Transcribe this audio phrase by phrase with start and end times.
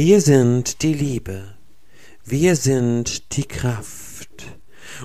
[0.00, 1.56] Wir sind die Liebe.
[2.24, 4.46] Wir sind die Kraft.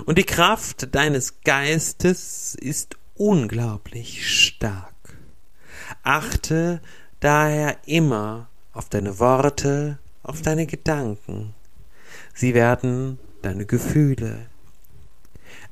[0.06, 5.18] Und die Kraft deines Geistes ist unglaublich stark.
[6.04, 6.80] Achte
[7.18, 11.54] daher immer auf deine Worte, auf deine Gedanken.
[12.32, 14.46] Sie werden deine Gefühle.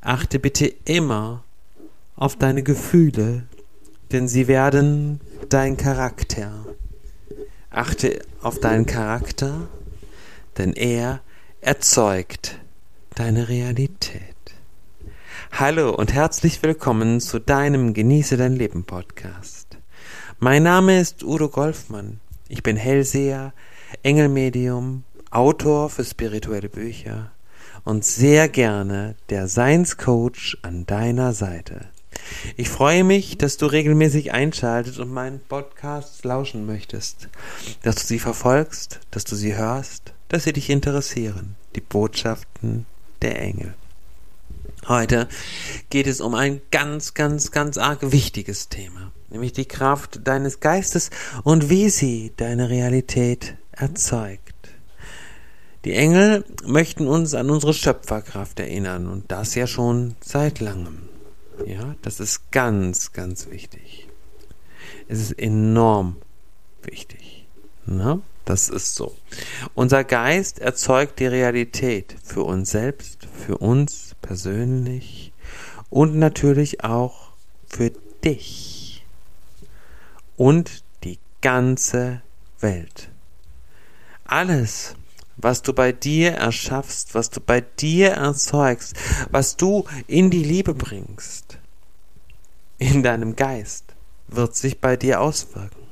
[0.00, 1.44] Achte bitte immer
[2.16, 3.46] auf deine Gefühle,
[4.10, 6.71] denn sie werden dein Charakter.
[7.74, 9.66] Achte auf deinen Charakter,
[10.58, 11.20] denn er
[11.62, 12.58] erzeugt
[13.14, 14.20] deine Realität.
[15.52, 19.78] Hallo und herzlich willkommen zu deinem Genieße dein Leben Podcast.
[20.38, 22.20] Mein Name ist Udo Golfmann.
[22.46, 23.54] Ich bin Hellseher,
[24.02, 27.30] Engelmedium, Autor für spirituelle Bücher
[27.84, 31.91] und sehr gerne der Seinscoach an deiner Seite.
[32.56, 37.28] Ich freue mich, dass du regelmäßig einschaltet und meinen Podcasts lauschen möchtest,
[37.82, 42.86] dass du sie verfolgst, dass du sie hörst, dass sie dich interessieren, die Botschaften
[43.20, 43.74] der Engel.
[44.88, 45.28] Heute
[45.90, 51.10] geht es um ein ganz, ganz, ganz arg wichtiges Thema, nämlich die Kraft deines Geistes
[51.44, 54.40] und wie sie deine Realität erzeugt.
[55.84, 61.11] Die Engel möchten uns an unsere Schöpferkraft erinnern und das ja schon seit langem.
[61.66, 64.08] Ja, das ist ganz, ganz wichtig.
[65.08, 66.16] Es ist enorm
[66.82, 67.46] wichtig.
[67.86, 69.16] Na, das ist so.
[69.74, 75.32] Unser Geist erzeugt die Realität für uns selbst, für uns persönlich
[75.90, 77.32] und natürlich auch
[77.66, 77.92] für
[78.24, 79.04] dich
[80.36, 82.22] und die ganze
[82.60, 83.10] Welt.
[84.24, 84.94] Alles,
[85.42, 88.94] was du bei dir erschaffst, was du bei dir erzeugst,
[89.30, 91.58] was du in die Liebe bringst,
[92.78, 93.94] in deinem Geist,
[94.28, 95.82] wird sich bei dir auswirken.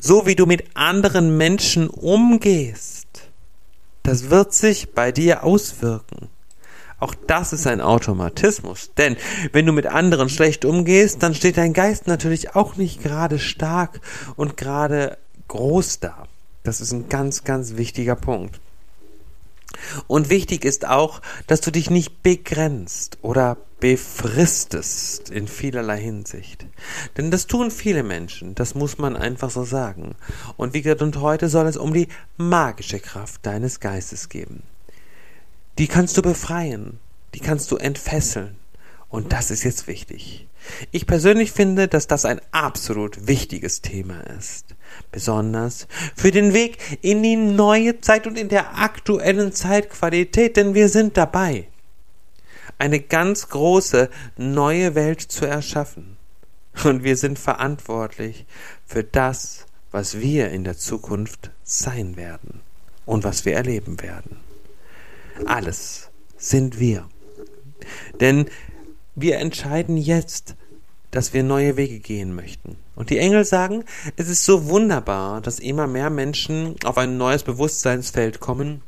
[0.00, 3.06] So wie du mit anderen Menschen umgehst,
[4.02, 6.28] das wird sich bei dir auswirken.
[7.00, 9.16] Auch das ist ein Automatismus, denn
[9.52, 14.00] wenn du mit anderen schlecht umgehst, dann steht dein Geist natürlich auch nicht gerade stark
[14.34, 16.26] und gerade groß da.
[16.62, 18.60] Das ist ein ganz, ganz wichtiger Punkt.
[20.06, 26.66] Und wichtig ist auch, dass du dich nicht begrenzt oder befristest in vielerlei Hinsicht.
[27.16, 30.16] Denn das tun viele Menschen, das muss man einfach so sagen.
[30.56, 34.62] Und wie gesagt, und heute soll es um die magische Kraft deines Geistes gehen.
[35.78, 36.98] Die kannst du befreien,
[37.34, 38.56] die kannst du entfesseln.
[39.08, 40.48] Und das ist jetzt wichtig.
[40.90, 44.74] Ich persönlich finde, dass das ein absolut wichtiges Thema ist.
[45.10, 50.88] Besonders für den Weg in die neue Zeit und in der aktuellen Zeitqualität, denn wir
[50.88, 51.68] sind dabei,
[52.78, 56.16] eine ganz große neue Welt zu erschaffen.
[56.84, 58.46] Und wir sind verantwortlich
[58.86, 62.60] für das, was wir in der Zukunft sein werden
[63.04, 64.36] und was wir erleben werden.
[65.46, 67.08] Alles sind wir.
[68.20, 68.46] Denn
[69.14, 70.54] wir entscheiden jetzt,
[71.10, 72.76] dass wir neue Wege gehen möchten.
[72.98, 73.84] Und die Engel sagen,
[74.16, 78.82] es ist so wunderbar, dass immer mehr Menschen auf ein neues Bewusstseinsfeld kommen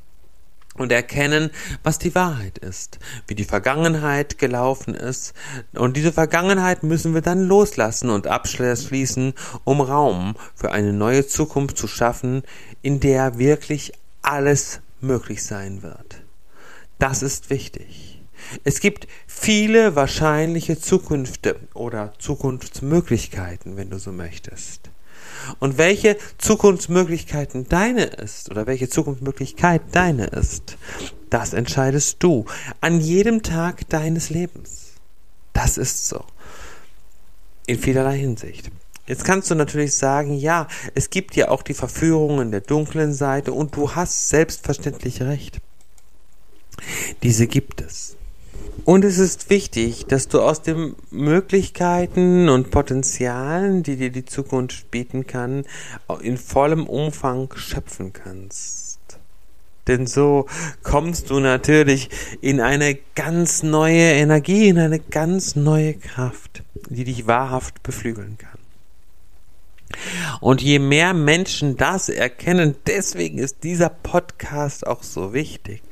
[0.74, 1.50] und erkennen,
[1.84, 2.98] was die Wahrheit ist,
[3.28, 5.32] wie die Vergangenheit gelaufen ist.
[5.74, 9.32] Und diese Vergangenheit müssen wir dann loslassen und abschließen,
[9.62, 12.42] um Raum für eine neue Zukunft zu schaffen,
[12.82, 13.92] in der wirklich
[14.22, 16.22] alles möglich sein wird.
[16.98, 18.19] Das ist wichtig.
[18.64, 24.90] Es gibt viele wahrscheinliche Zukünfte oder Zukunftsmöglichkeiten, wenn du so möchtest.
[25.58, 30.76] Und welche Zukunftsmöglichkeiten deine ist oder welche Zukunftsmöglichkeit deine ist,
[31.30, 32.44] das entscheidest du
[32.80, 34.92] an jedem Tag deines Lebens.
[35.52, 36.24] Das ist so.
[37.66, 38.70] In vielerlei Hinsicht.
[39.06, 43.52] Jetzt kannst du natürlich sagen, ja, es gibt ja auch die Verführungen der dunklen Seite
[43.52, 45.60] und du hast selbstverständlich recht.
[47.22, 48.16] Diese gibt es.
[48.84, 54.90] Und es ist wichtig, dass du aus den Möglichkeiten und Potenzialen, die dir die Zukunft
[54.90, 55.64] bieten kann,
[56.22, 58.98] in vollem Umfang schöpfen kannst.
[59.86, 60.46] Denn so
[60.82, 62.10] kommst du natürlich
[62.40, 68.50] in eine ganz neue Energie, in eine ganz neue Kraft, die dich wahrhaft beflügeln kann.
[70.40, 75.82] Und je mehr Menschen das erkennen, deswegen ist dieser Podcast auch so wichtig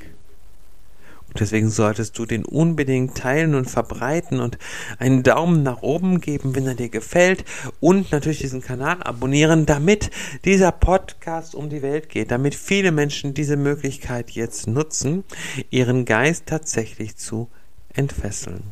[1.39, 4.59] Deswegen solltest du den unbedingt teilen und verbreiten und
[4.99, 7.45] einen Daumen nach oben geben, wenn er dir gefällt
[7.81, 10.11] und natürlich diesen Kanal abonnieren, damit
[10.45, 15.25] dieser Podcast um die Welt geht, damit viele Menschen diese Möglichkeit jetzt nutzen,
[15.71, 17.49] ihren Geist tatsächlich zu
[17.93, 18.63] entfesseln.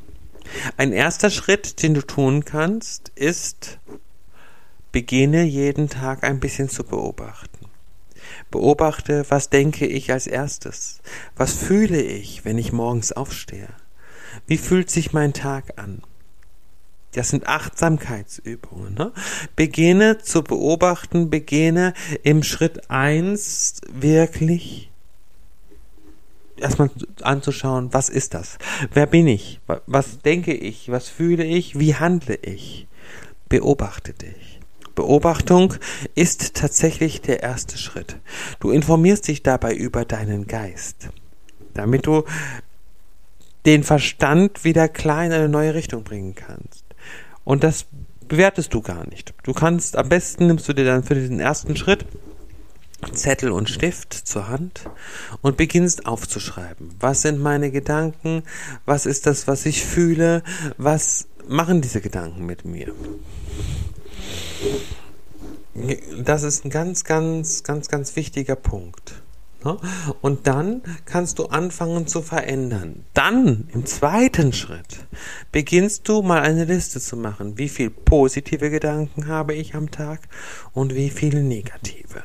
[0.76, 3.78] Ein erster Schritt, den du tun kannst, ist,
[4.92, 7.55] beginne jeden Tag ein bisschen zu beobachten.
[8.50, 11.00] Beobachte, was denke ich als erstes?
[11.36, 13.68] Was fühle ich, wenn ich morgens aufstehe?
[14.46, 16.02] Wie fühlt sich mein Tag an?
[17.12, 18.94] Das sind Achtsamkeitsübungen.
[18.94, 19.12] Ne?
[19.56, 24.90] Beginne zu beobachten, beginne im Schritt eins wirklich
[26.58, 26.90] erstmal
[27.22, 28.58] anzuschauen, was ist das?
[28.92, 29.60] Wer bin ich?
[29.86, 30.90] Was denke ich?
[30.90, 31.78] Was fühle ich?
[31.78, 32.86] Wie handle ich?
[33.48, 34.55] Beobachte dich.
[34.96, 35.74] Beobachtung
[36.16, 38.16] ist tatsächlich der erste Schritt.
[38.58, 41.10] Du informierst dich dabei über deinen Geist,
[41.74, 42.24] damit du
[43.66, 46.84] den Verstand wieder klar in eine neue Richtung bringen kannst.
[47.44, 47.86] Und das
[48.26, 49.34] bewertest du gar nicht.
[49.44, 52.06] Du kannst, am besten nimmst du dir dann für diesen ersten Schritt
[53.12, 54.88] Zettel und Stift zur Hand
[55.42, 56.90] und beginnst aufzuschreiben.
[56.98, 58.42] Was sind meine Gedanken?
[58.86, 60.42] Was ist das, was ich fühle?
[60.78, 62.92] Was machen diese Gedanken mit mir?
[66.18, 69.22] Das ist ein ganz, ganz, ganz, ganz wichtiger Punkt.
[69.64, 69.76] Ne?
[70.20, 73.04] Und dann kannst du anfangen zu verändern.
[73.14, 75.06] Dann im zweiten Schritt
[75.52, 77.58] beginnst du mal eine Liste zu machen.
[77.58, 80.20] Wie viel positive Gedanken habe ich am Tag
[80.72, 82.22] und wie viele negative.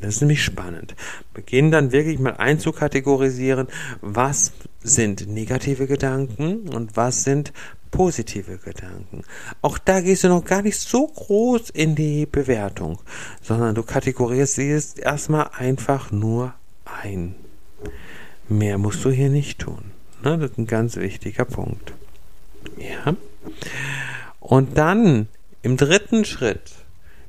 [0.00, 0.94] Das ist nämlich spannend.
[1.34, 3.66] Beginn dann wirklich mal einzukategorisieren,
[4.00, 7.52] was sind negative Gedanken und was sind
[7.90, 9.22] positive Gedanken.
[9.62, 12.98] Auch da gehst du noch gar nicht so groß in die Bewertung,
[13.42, 16.54] sondern du kategorisierst erstmal einfach nur
[16.84, 17.34] ein.
[18.48, 19.92] Mehr musst du hier nicht tun.
[20.22, 21.92] Ne, das ist ein ganz wichtiger Punkt.
[22.76, 23.14] Ja.
[24.40, 25.28] Und dann
[25.62, 26.72] im dritten Schritt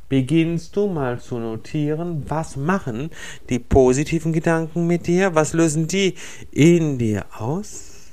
[0.08, 3.12] beginnst du mal zu notieren, was machen
[3.50, 6.16] die positiven Gedanken mit dir, was lösen die
[6.52, 8.10] in dir aus,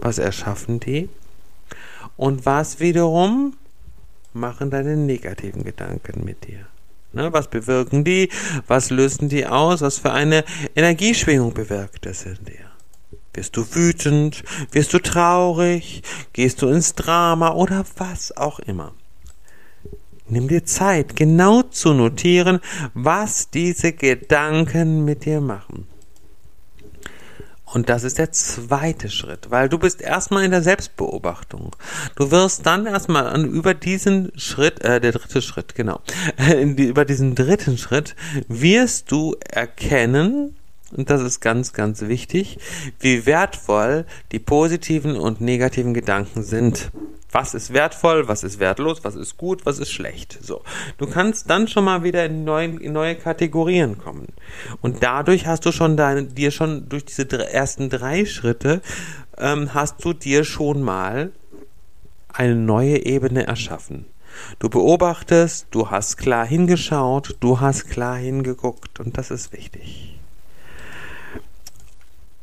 [0.00, 1.08] was erschaffen die
[2.16, 3.56] und was wiederum
[4.32, 6.66] machen deine negativen Gedanken mit dir.
[7.12, 8.28] Ne, was bewirken die?
[8.68, 9.80] Was lösen die aus?
[9.80, 10.44] Was für eine
[10.76, 12.70] Energieschwingung bewirkt es in dir?
[13.34, 14.44] Wirst du wütend?
[14.70, 16.02] Wirst du traurig?
[16.32, 18.92] Gehst du ins Drama oder was auch immer?
[20.28, 22.60] Nimm dir Zeit, genau zu notieren,
[22.94, 25.88] was diese Gedanken mit dir machen.
[27.72, 31.76] Und das ist der zweite Schritt, weil du bist erstmal in der Selbstbeobachtung.
[32.16, 36.00] Du wirst dann erstmal über diesen Schritt, äh, der dritte Schritt, genau,
[36.60, 38.16] über diesen dritten Schritt
[38.48, 40.56] wirst du erkennen,
[40.96, 42.58] und das ist ganz, ganz wichtig,
[42.98, 46.90] wie wertvoll die positiven und negativen Gedanken sind
[47.32, 50.38] was ist wertvoll, was ist wertlos, was ist gut, was ist schlecht.
[50.42, 50.62] So.
[50.98, 54.28] Du kannst dann schon mal wieder in, neuen, in neue Kategorien kommen.
[54.80, 58.82] Und dadurch hast du schon deine, dir schon durch diese ersten drei Schritte
[59.38, 61.32] ähm, hast du dir schon mal
[62.32, 64.06] eine neue Ebene erschaffen.
[64.58, 70.09] Du beobachtest, du hast klar hingeschaut, du hast klar hingeguckt und das ist wichtig.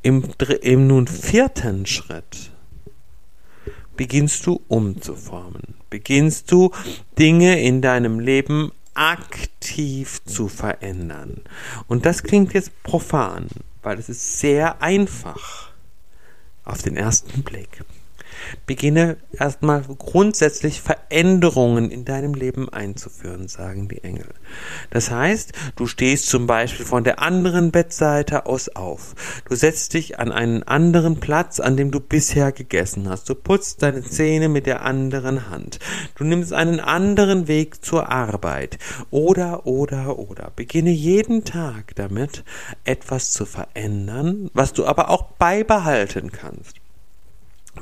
[0.08, 0.24] Im,
[0.62, 2.52] im nun vierten Schritt
[3.98, 5.76] beginnst du umzuformen.
[5.90, 6.72] Beginnst du
[7.20, 11.42] Dinge in deinem Leben aktiv zu verändern.
[11.90, 13.50] Und das klingt jetzt profan,
[13.84, 15.72] weil es ist sehr einfach
[16.64, 17.84] auf den ersten Blick.
[18.66, 24.28] Beginne erstmal grundsätzlich Veränderungen in deinem Leben einzuführen, sagen die Engel.
[24.90, 29.16] Das heißt, du stehst zum Beispiel von der anderen Bettseite aus auf.
[29.48, 33.30] Du setzt dich an einen anderen Platz, an dem du bisher gegessen hast.
[33.30, 35.80] Du putzt deine Zähne mit der anderen Hand.
[36.16, 38.78] Du nimmst einen anderen Weg zur Arbeit.
[39.12, 40.52] Oder, oder, oder.
[40.56, 42.44] Beginne jeden Tag damit,
[42.84, 46.78] etwas zu verändern, was du aber auch beibehalten kannst.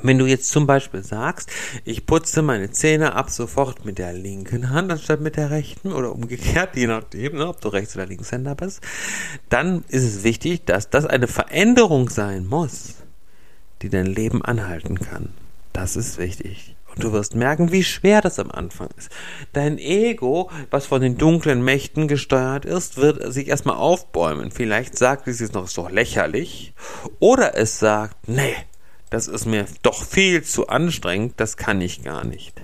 [0.02, 1.50] Wenn du jetzt zum Beispiel sagst,
[1.84, 6.12] ich putze meine Zähne ab sofort mit der linken Hand anstatt mit der rechten oder
[6.12, 8.80] umgekehrt, je nachdem, ne, ob du Rechts- oder Linkshänder bist,
[9.48, 12.94] dann ist es wichtig, dass das eine Veränderung sein muss,
[13.82, 15.30] die dein Leben anhalten kann.
[15.72, 16.74] Das ist wichtig.
[16.88, 19.10] Und du wirst merken, wie schwer das am Anfang ist.
[19.52, 24.50] Dein Ego, was von den dunklen Mächten gesteuert ist, wird sich erstmal aufbäumen.
[24.50, 26.72] Vielleicht sagt es jetzt noch so lächerlich.
[27.18, 28.54] Oder es sagt, nee,
[29.16, 32.60] das ist mir doch viel zu anstrengend, das kann ich gar nicht.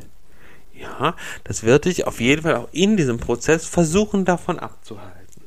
[0.74, 5.44] Ja, das wird dich auf jeden Fall auch in diesem Prozess versuchen davon abzuhalten.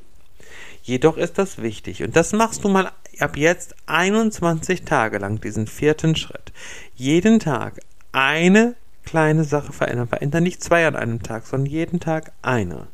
[0.81, 5.67] Jedoch ist das wichtig und das machst du mal ab jetzt 21 Tage lang, diesen
[5.67, 6.51] vierten Schritt.
[6.95, 7.81] Jeden Tag
[8.11, 10.07] eine kleine Sache verändern.
[10.07, 12.87] Verändern nicht zwei an einem Tag, sondern jeden Tag eine.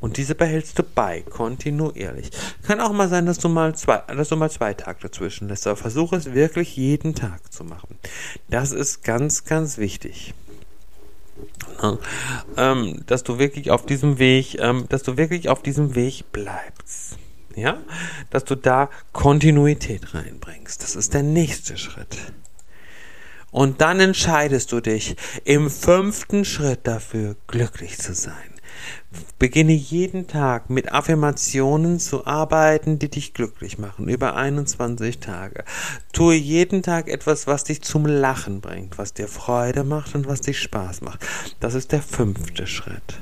[0.00, 2.30] Und diese behältst du bei, kontinuierlich.
[2.66, 5.66] Kann auch mal sein, dass du mal zwei, dass du mal zwei Tage dazwischen lässt,
[5.66, 7.98] aber versuche es wirklich jeden Tag zu machen.
[8.48, 10.34] Das ist ganz, ganz wichtig.
[11.82, 11.98] Ne?
[12.56, 17.16] Ähm, dass du wirklich auf diesem Weg, ähm, dass du wirklich auf diesem Weg bleibst.
[17.56, 17.78] Ja,
[18.30, 20.80] dass du da Kontinuität reinbringst.
[20.82, 22.16] Das ist der nächste Schritt.
[23.50, 28.34] Und dann entscheidest du dich im fünften Schritt dafür, glücklich zu sein.
[29.38, 35.64] Beginne jeden Tag mit Affirmationen zu arbeiten, die dich glücklich machen, über 21 Tage.
[36.12, 40.40] Tue jeden Tag etwas, was dich zum Lachen bringt, was dir Freude macht und was
[40.40, 41.24] dich Spaß macht.
[41.60, 43.20] Das ist der fünfte Schritt.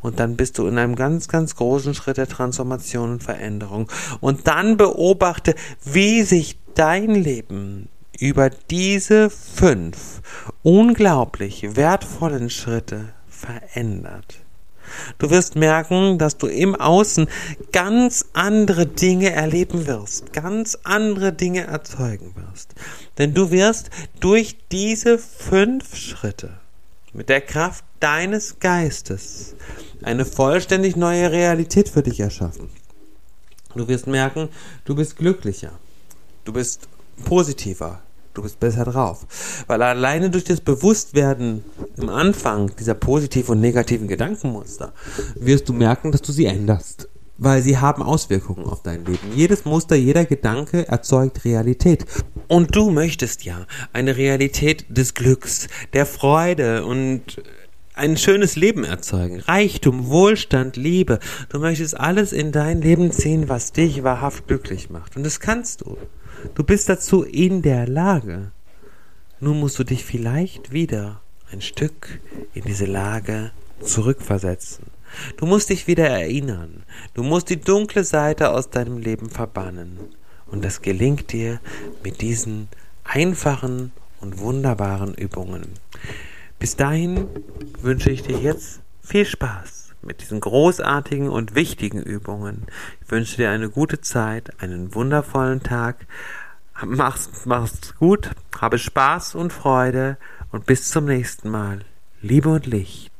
[0.00, 3.90] Und dann bist du in einem ganz, ganz großen Schritt der Transformation und Veränderung.
[4.20, 10.22] Und dann beobachte, wie sich dein Leben über diese fünf
[10.62, 13.08] unglaublich wertvollen Schritte
[13.42, 14.38] verändert.
[15.18, 17.28] Du wirst merken, dass du im Außen
[17.72, 22.74] ganz andere Dinge erleben wirst, ganz andere Dinge erzeugen wirst.
[23.18, 26.50] Denn du wirst durch diese fünf Schritte
[27.12, 29.54] mit der Kraft deines Geistes
[30.02, 32.68] eine vollständig neue Realität für dich erschaffen.
[33.74, 34.48] Du wirst merken,
[34.84, 35.72] du bist glücklicher,
[36.44, 36.88] du bist
[37.24, 38.02] positiver,
[38.34, 39.26] du bist besser drauf.
[39.66, 41.64] Weil alleine durch das Bewusstwerden
[41.96, 44.92] im Anfang dieser positiven und negativen Gedankenmuster
[45.36, 47.08] wirst du merken, dass du sie änderst.
[47.38, 49.32] Weil sie haben Auswirkungen auf dein Leben.
[49.34, 52.04] Jedes Muster, jeder Gedanke erzeugt Realität.
[52.46, 57.42] Und du möchtest ja eine Realität des Glücks, der Freude und
[57.94, 59.40] ein schönes Leben erzeugen.
[59.40, 61.18] Reichtum, Wohlstand, Liebe.
[61.48, 65.16] Du möchtest alles in dein Leben ziehen, was dich wahrhaft glücklich macht.
[65.16, 65.98] Und das kannst du.
[66.54, 68.52] Du bist dazu in der Lage.
[69.40, 71.20] Nun musst du dich vielleicht wieder
[71.50, 72.20] ein Stück
[72.54, 74.86] in diese Lage zurückversetzen.
[75.36, 76.84] Du musst dich wieder erinnern.
[77.14, 79.98] Du musst die dunkle Seite aus deinem Leben verbannen.
[80.46, 81.60] Und das gelingt dir
[82.02, 82.68] mit diesen
[83.04, 85.66] einfachen und wunderbaren Übungen.
[86.62, 87.26] Bis dahin
[87.80, 92.66] wünsche ich dir jetzt viel Spaß mit diesen großartigen und wichtigen Übungen.
[93.04, 96.06] Ich wünsche dir eine gute Zeit, einen wundervollen Tag.
[96.84, 100.18] Mach's, mach's gut, habe Spaß und Freude
[100.52, 101.80] und bis zum nächsten Mal.
[102.20, 103.12] Liebe und Licht,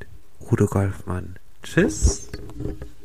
[0.49, 1.35] Udo Golfmann.
[1.65, 2.29] Tschüss.